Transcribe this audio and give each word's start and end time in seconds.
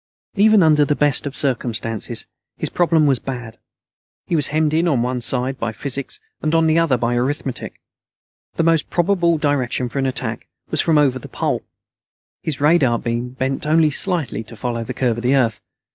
Even 0.33 0.63
under 0.63 0.83
the 0.83 0.95
best 0.95 1.27
of 1.27 1.35
circumstances, 1.35 2.25
his 2.57 2.71
problem 2.71 3.05
was 3.05 3.19
bad. 3.19 3.59
He 4.25 4.35
was 4.35 4.47
hemmed 4.47 4.73
in 4.73 4.87
on 4.87 5.03
one 5.03 5.21
side 5.21 5.59
by 5.59 5.71
physics, 5.71 6.19
and 6.41 6.55
on 6.55 6.65
the 6.65 6.79
other 6.79 6.97
by 6.97 7.13
arithmetic. 7.13 7.79
The 8.55 8.63
most 8.63 8.89
probable 8.89 9.37
direction 9.37 9.89
for 9.89 9.99
an 9.99 10.07
attack 10.07 10.47
was 10.71 10.81
from 10.81 10.97
over 10.97 11.19
the 11.19 11.27
Pole. 11.29 11.61
His 12.41 12.59
radar 12.59 12.97
beam 12.97 13.33
bent 13.37 13.67
only 13.67 13.91
slightly 13.91 14.43
to 14.45 14.55
follow 14.57 14.83
the 14.83 14.95
curve 14.95 15.17
of 15.17 15.21
the 15.23 15.35
Earth. 15.35 15.61